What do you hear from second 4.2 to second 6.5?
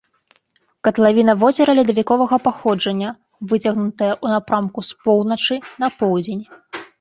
ў напрамку з поўначы на поўдзень.